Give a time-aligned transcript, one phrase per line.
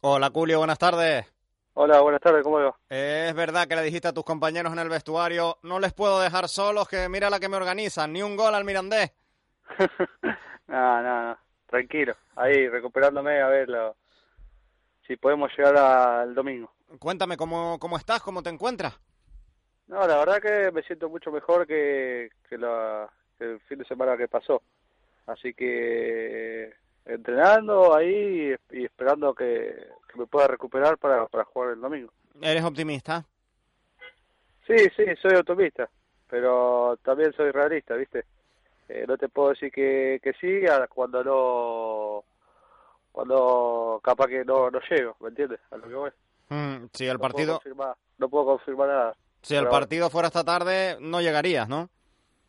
[0.00, 1.26] Hola, Julio, buenas tardes.
[1.74, 2.78] Hola, buenas tardes, ¿cómo va?
[2.88, 6.48] Es verdad que le dijiste a tus compañeros en el vestuario, no les puedo dejar
[6.48, 9.12] solos, que mira la que me organizan, ni un gol al Mirandés.
[10.68, 13.70] no, no, no, tranquilo, ahí recuperándome a ver
[15.04, 16.70] si podemos llegar al domingo.
[17.00, 18.22] Cuéntame, ¿cómo, ¿cómo estás?
[18.22, 19.00] ¿Cómo te encuentras?
[19.88, 23.84] No, la verdad que me siento mucho mejor que, que, la, que el fin de
[23.84, 24.62] semana que pasó.
[25.26, 26.72] Así que
[27.04, 28.54] entrenando ahí
[29.08, 32.12] esperando que, me pueda recuperar para, para jugar el domingo.
[32.42, 33.24] ¿Eres optimista?
[34.66, 35.88] Sí, sí, soy optimista,
[36.28, 38.24] pero también soy realista, ¿viste?
[38.88, 42.24] Eh, no te puedo decir que, que sí cuando no
[43.12, 45.60] cuando capaz que no, no llego, ¿me entiendes?
[45.70, 46.10] A lo que voy.
[46.50, 47.60] Mm, si el partido...
[48.18, 49.16] no puedo confirmar nada.
[49.42, 51.88] Si el partido fuera esta tarde, no llegarías, ¿no?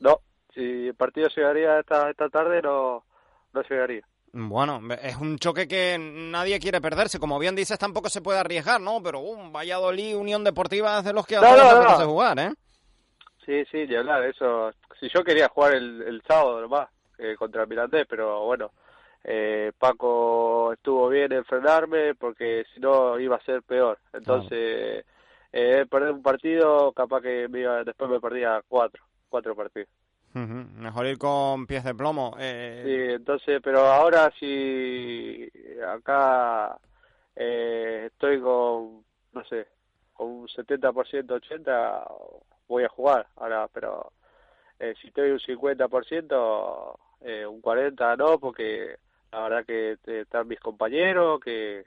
[0.00, 0.20] No,
[0.54, 3.04] si el partido llegaría esta, esta tarde, no,
[3.52, 4.04] no llegaría.
[4.32, 7.18] Bueno, es un choque que nadie quiere perderse.
[7.18, 9.02] Como bien dices, tampoco se puede arriesgar, ¿no?
[9.02, 12.52] Pero un Valladolid, Unión Deportiva es de los que a no, no, jugar, ¿eh?
[13.44, 14.72] Sí, sí, de hablar, eso.
[15.00, 18.70] Si yo quería jugar el, el sábado nomás eh, contra el Mirandés, pero bueno,
[19.24, 23.98] eh, Paco estuvo bien en frenarme porque si no iba a ser peor.
[24.12, 25.04] Entonces,
[25.52, 29.88] eh, perder un partido, capaz que me iba, después me perdía cuatro, cuatro partidos.
[30.34, 32.36] Mejor ir con pies de plomo.
[32.38, 32.82] Eh...
[32.84, 35.50] Sí, entonces, pero ahora si
[35.86, 36.78] acá
[37.34, 39.66] eh, estoy con, no sé,
[40.12, 44.12] con un 70%, 80%, voy a jugar ahora, pero
[44.78, 48.96] eh, si estoy un 50%, eh, un 40% no, porque
[49.32, 51.86] la verdad que están mis compañeros, que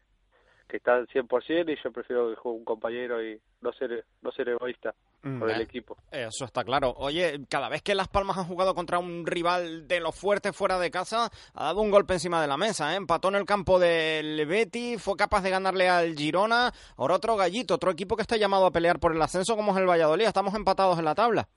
[0.72, 4.32] que está al 100% y yo prefiero que juegue un compañero y no ser, no
[4.32, 5.98] ser egoísta mm, por el equipo.
[6.10, 6.94] Eso está claro.
[6.98, 10.80] Oye, cada vez que Las Palmas han jugado contra un rival de los fuertes fuera
[10.80, 12.94] de casa, ha dado un golpe encima de la mesa.
[12.94, 12.96] ¿eh?
[12.96, 16.72] Empató en el campo del Betty, fue capaz de ganarle al Girona.
[16.96, 19.78] Ahora otro gallito, otro equipo que está llamado a pelear por el ascenso como es
[19.78, 20.26] el Valladolid.
[20.26, 21.50] Estamos empatados en la tabla.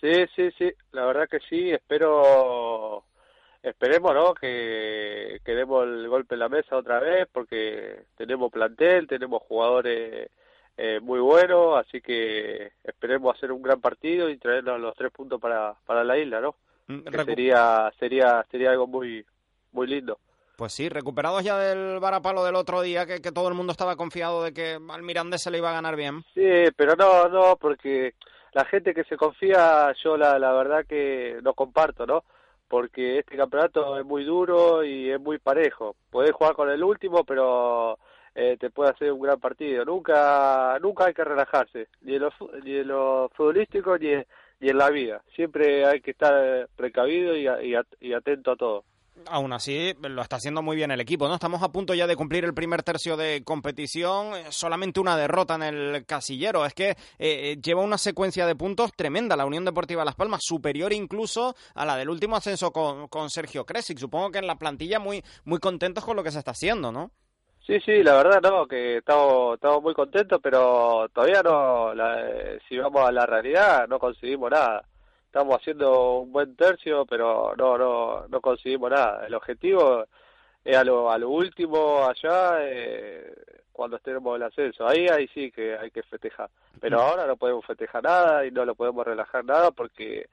[0.00, 0.72] Sí, sí, sí.
[0.92, 1.70] La verdad que sí.
[1.70, 2.79] Espero
[3.62, 4.34] esperemos ¿no?
[4.34, 10.30] que, que demos el golpe en la mesa otra vez porque tenemos plantel, tenemos jugadores
[10.76, 15.40] eh, muy buenos, así que esperemos hacer un gran partido y traernos los tres puntos
[15.40, 16.54] para, para la isla, ¿no?
[16.86, 19.24] Mm, que sería sería sería algo muy
[19.72, 20.18] muy lindo.
[20.56, 23.96] Pues sí, recuperados ya del varapalo del otro día, que, que todo el mundo estaba
[23.96, 26.22] confiado de que al Mirandés se le iba a ganar bien.
[26.34, 28.14] Sí, pero no, no, porque
[28.52, 32.24] la gente que se confía, yo la, la verdad que no comparto, ¿no?
[32.70, 35.96] Porque este campeonato es muy duro y es muy parejo.
[36.08, 37.98] Podés jugar con el último, pero
[38.32, 39.84] eh, te puede hacer un gran partido.
[39.84, 42.30] Nunca nunca hay que relajarse, ni en lo,
[42.64, 44.26] ni en lo futbolístico ni en,
[44.60, 45.20] ni en la vida.
[45.34, 48.84] Siempre hay que estar precavido y, y, y atento a todo
[49.26, 51.34] aún así lo está haciendo muy bien el equipo, ¿no?
[51.34, 55.54] Estamos a punto ya de cumplir el primer tercio de competición, eh, solamente una derrota
[55.54, 56.64] en el casillero.
[56.64, 60.40] Es que eh, eh, lleva una secuencia de puntos tremenda la Unión Deportiva Las Palmas,
[60.42, 63.98] superior incluso a la del último ascenso con, con Sergio Kresic.
[63.98, 67.10] Supongo que en la plantilla muy, muy contentos con lo que se está haciendo, ¿no?
[67.66, 71.92] Sí, sí, la verdad no, que estamos, estamos muy contentos, pero todavía no,
[72.68, 74.82] si vamos a la realidad, no conseguimos nada
[75.30, 79.24] estamos haciendo un buen tercio, pero no, no, no conseguimos nada.
[79.24, 80.04] El objetivo
[80.64, 83.32] es a lo, a lo último allá, eh,
[83.70, 84.88] cuando estemos el ascenso.
[84.88, 86.50] Ahí, ahí sí que hay que festejar.
[86.80, 90.28] Pero ahora no podemos festejar nada y no lo podemos relajar nada porque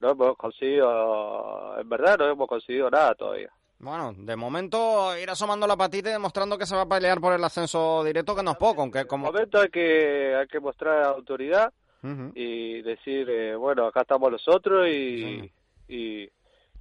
[0.00, 3.50] no hemos conseguido, en verdad no hemos conseguido nada todavía.
[3.78, 7.32] Bueno, de momento ir asomando la patita y demostrando que se va a pelear por
[7.32, 9.26] el ascenso directo, que no es poco, aunque como...
[9.28, 11.72] De momento hay que, hay que mostrar autoridad
[12.34, 15.50] y decir, eh, bueno, acá estamos nosotros y,
[15.88, 16.28] y,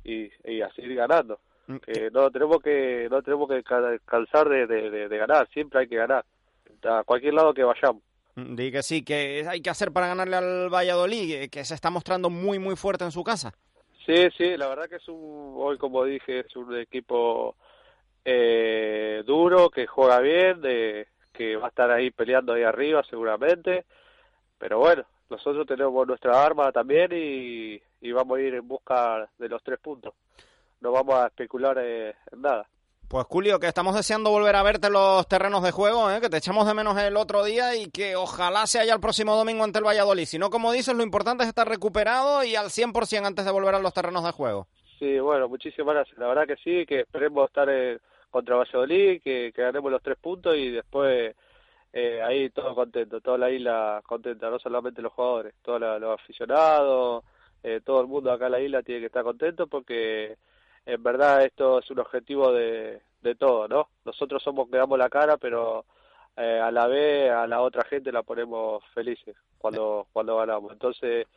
[0.03, 1.39] y, así ganando.
[1.67, 3.63] Mm, que no tenemos que no tenemos que
[4.03, 6.25] calzar de, de, ganar, siempre hay que ganar,
[6.83, 8.01] a cualquier lado que vayamos.
[8.35, 12.29] Mm, que sí, que hay que hacer para ganarle al Valladolid, que se está mostrando
[12.29, 13.53] muy, muy fuerte en su casa.
[14.05, 17.55] Sí, sí, la verdad que es un, hoy como dije, es un equipo
[18.25, 23.85] eh, duro, que juega bien, de, que va a estar ahí peleando ahí arriba seguramente
[24.61, 29.63] pero bueno, nosotros tenemos nuestra arma también y, vamos a ir en busca de los
[29.63, 30.13] tres puntos.
[30.81, 32.67] No vamos a especular eh, en nada.
[33.07, 36.21] Pues Julio, que estamos deseando volver a verte los terrenos de juego, ¿eh?
[36.21, 39.35] que te echamos de menos el otro día y que ojalá sea ya el próximo
[39.35, 40.25] domingo ante el Valladolid.
[40.25, 43.73] Si no, como dices, lo importante es estar recuperado y al 100% antes de volver
[43.73, 44.67] a los terrenos de juego.
[44.99, 46.19] Sí, bueno, muchísimas gracias.
[46.19, 47.67] La verdad que sí, que esperemos estar
[48.29, 51.35] contra Valladolid, que, que, ganemos los tres puntos y después
[51.93, 57.23] eh, ahí todo contento, toda la isla contenta, no solamente los jugadores, todos los aficionados,
[57.63, 60.37] eh, todo el mundo acá en la isla tiene que estar contento porque
[60.85, 63.89] en verdad esto es un objetivo de, de todo, ¿no?
[64.05, 65.85] Nosotros somos que damos la cara, pero
[66.37, 70.71] eh, a la vez a la otra gente la ponemos felices cuando cuando ganamos.
[70.71, 71.27] Entonces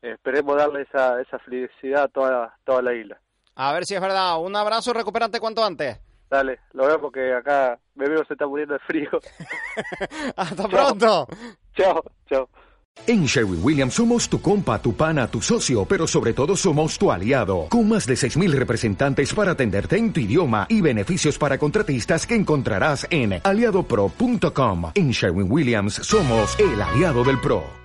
[0.00, 3.20] esperemos darle esa, esa felicidad a toda, toda la isla.
[3.56, 4.38] A ver si es verdad.
[4.40, 6.00] Un abrazo y recupérate cuanto antes.
[6.34, 9.08] Dale, lo veo porque acá me veo se está muriendo de frío.
[10.36, 11.28] Hasta pronto.
[11.76, 12.48] Chao, chao.
[13.06, 17.12] En Sherwin Williams somos tu compa, tu pana, tu socio, pero sobre todo somos tu
[17.12, 22.26] aliado, con más de 6.000 representantes para atenderte en tu idioma y beneficios para contratistas
[22.26, 24.90] que encontrarás en aliadopro.com.
[24.96, 27.62] En Sherwin Williams somos el aliado del PRO.